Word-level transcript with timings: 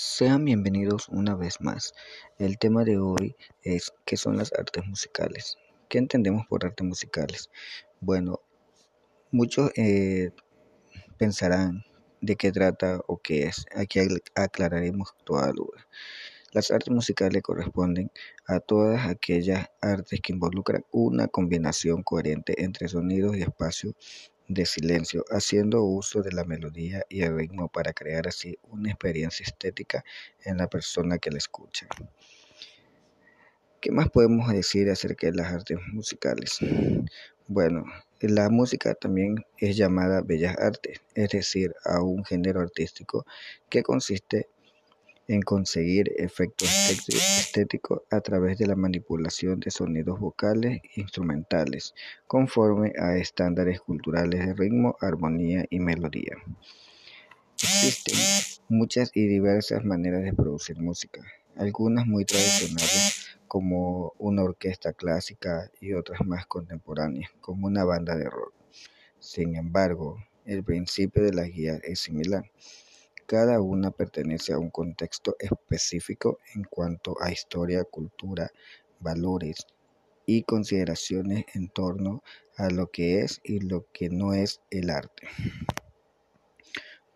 Sean 0.00 0.44
bienvenidos 0.44 1.08
una 1.08 1.34
vez 1.34 1.60
más. 1.60 1.92
El 2.38 2.56
tema 2.56 2.84
de 2.84 3.00
hoy 3.00 3.34
es 3.64 3.92
¿qué 4.04 4.16
son 4.16 4.36
las 4.36 4.52
artes 4.52 4.86
musicales? 4.86 5.56
¿Qué 5.88 5.98
entendemos 5.98 6.46
por 6.46 6.64
artes 6.64 6.86
musicales? 6.86 7.50
Bueno, 7.98 8.40
muchos 9.32 9.72
eh, 9.74 10.30
pensarán 11.16 11.82
de 12.20 12.36
qué 12.36 12.52
trata 12.52 13.00
o 13.08 13.18
qué 13.18 13.46
es. 13.46 13.66
Aquí 13.74 13.98
aclararemos 14.36 15.16
toda 15.24 15.50
duda. 15.50 15.88
Las 16.52 16.70
artes 16.70 16.94
musicales 16.94 17.42
corresponden 17.42 18.12
a 18.46 18.60
todas 18.60 19.04
aquellas 19.04 19.66
artes 19.80 20.20
que 20.22 20.32
involucran 20.32 20.84
una 20.92 21.26
combinación 21.26 22.04
coherente 22.04 22.62
entre 22.62 22.86
sonidos 22.86 23.36
y 23.36 23.42
espacios 23.42 23.94
de 24.48 24.66
silencio, 24.66 25.24
haciendo 25.30 25.84
uso 25.84 26.22
de 26.22 26.32
la 26.32 26.44
melodía 26.44 27.04
y 27.08 27.22
el 27.22 27.36
ritmo 27.36 27.68
para 27.68 27.92
crear 27.92 28.26
así 28.26 28.58
una 28.62 28.90
experiencia 28.90 29.44
estética 29.44 30.04
en 30.44 30.56
la 30.56 30.68
persona 30.68 31.18
que 31.18 31.30
la 31.30 31.38
escucha. 31.38 31.86
¿Qué 33.80 33.92
más 33.92 34.10
podemos 34.10 34.50
decir 34.52 34.90
acerca 34.90 35.28
de 35.28 35.34
las 35.34 35.52
artes 35.52 35.78
musicales? 35.92 36.58
Bueno, 37.46 37.84
la 38.20 38.50
música 38.50 38.94
también 38.94 39.36
es 39.58 39.76
llamada 39.76 40.22
bellas 40.22 40.58
artes, 40.58 41.00
es 41.14 41.28
decir, 41.28 41.74
a 41.84 42.02
un 42.02 42.24
género 42.24 42.60
artístico 42.60 43.24
que 43.68 43.82
consiste 43.82 44.48
en 45.28 45.42
conseguir 45.42 46.10
efectos 46.16 46.68
estéticos 47.08 48.00
a 48.10 48.20
través 48.22 48.56
de 48.58 48.66
la 48.66 48.74
manipulación 48.74 49.60
de 49.60 49.70
sonidos 49.70 50.18
vocales 50.18 50.80
e 50.94 51.02
instrumentales, 51.02 51.94
conforme 52.26 52.94
a 52.98 53.16
estándares 53.18 53.80
culturales 53.80 54.46
de 54.46 54.54
ritmo, 54.54 54.96
armonía 55.00 55.66
y 55.68 55.78
melodía. 55.78 56.36
Existen 57.62 58.16
muchas 58.68 59.10
y 59.14 59.26
diversas 59.26 59.84
maneras 59.84 60.24
de 60.24 60.32
producir 60.32 60.78
música, 60.78 61.20
algunas 61.56 62.06
muy 62.06 62.24
tradicionales 62.24 63.38
como 63.46 64.14
una 64.18 64.44
orquesta 64.44 64.92
clásica 64.94 65.70
y 65.80 65.92
otras 65.92 66.20
más 66.26 66.46
contemporáneas 66.46 67.30
como 67.40 67.66
una 67.66 67.84
banda 67.84 68.16
de 68.16 68.30
rock. 68.30 68.54
Sin 69.18 69.56
embargo, 69.56 70.16
el 70.46 70.64
principio 70.64 71.22
de 71.22 71.34
la 71.34 71.44
guía 71.44 71.78
es 71.82 72.00
similar. 72.00 72.44
Cada 73.28 73.60
una 73.60 73.90
pertenece 73.90 74.54
a 74.54 74.58
un 74.58 74.70
contexto 74.70 75.36
específico 75.38 76.38
en 76.54 76.64
cuanto 76.64 77.14
a 77.20 77.30
historia, 77.30 77.84
cultura, 77.84 78.50
valores 79.00 79.66
y 80.24 80.44
consideraciones 80.44 81.44
en 81.52 81.68
torno 81.68 82.22
a 82.56 82.70
lo 82.70 82.86
que 82.86 83.20
es 83.20 83.42
y 83.44 83.60
lo 83.60 83.84
que 83.92 84.08
no 84.08 84.32
es 84.32 84.62
el 84.70 84.88
arte. 84.88 85.28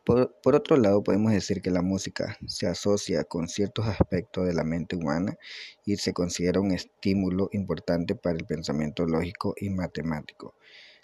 Por, 0.04 0.54
otro 0.54 0.76
lado, 0.76 1.02
podemos 1.02 1.32
decir 1.32 1.62
que 1.62 1.70
la 1.70 1.80
música 1.80 2.36
se 2.46 2.66
asocia 2.66 3.24
con 3.24 3.48
ciertos 3.48 3.86
aspectos 3.86 4.46
de 4.46 4.52
la 4.52 4.64
mente 4.64 4.96
humana 4.96 5.38
y 5.86 5.96
se 5.96 6.12
considera 6.12 6.60
un 6.60 6.72
estímulo 6.72 7.48
importante 7.52 8.14
para 8.16 8.36
el 8.36 8.44
pensamiento 8.44 9.06
lógico 9.06 9.54
y 9.56 9.70
matemático 9.70 10.54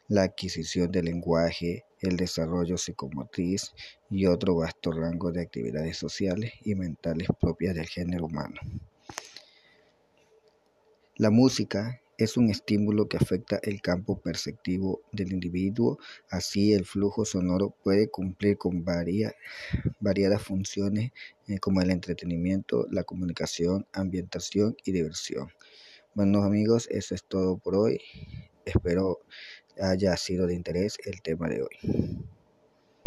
la 0.08 0.22
adquisición 0.22 0.90
del 0.90 1.04
lenguaje, 1.04 1.84
el 2.00 2.16
desarrollo 2.16 2.76
psicomotriz 2.78 3.72
y 4.10 4.26
otro 4.26 4.56
vasto 4.56 4.92
rango 4.92 5.32
de 5.32 5.42
actividades 5.42 5.96
sociales 5.96 6.52
y 6.64 6.74
mentales 6.74 7.28
propias 7.40 7.74
del 7.74 7.86
género 7.86 8.26
humano. 8.26 8.60
La 11.16 11.30
música 11.30 12.00
es 12.18 12.36
un 12.36 12.50
estímulo 12.50 13.08
que 13.08 13.16
afecta 13.16 13.60
el 13.62 13.80
campo 13.80 14.20
perceptivo 14.20 15.02
del 15.12 15.32
individuo, 15.32 15.98
así 16.30 16.72
el 16.72 16.84
flujo 16.84 17.24
sonoro 17.24 17.70
puede 17.82 18.08
cumplir 18.10 18.58
con 18.58 18.84
variadas 18.84 20.42
funciones 20.42 21.12
eh, 21.46 21.58
como 21.60 21.80
el 21.80 21.90
entretenimiento, 21.90 22.86
la 22.90 23.04
comunicación, 23.04 23.86
ambientación 23.92 24.76
y 24.84 24.90
diversión. 24.90 25.48
Bueno 26.14 26.42
amigos, 26.42 26.88
eso 26.90 27.14
es 27.14 27.22
todo 27.22 27.58
por 27.58 27.76
hoy. 27.76 28.00
Espero 28.64 29.20
haya 29.80 30.16
sido 30.16 30.46
de 30.46 30.54
interés 30.54 30.98
el 31.04 31.22
tema 31.22 31.48
de 31.48 31.62
hoy. 31.62 32.18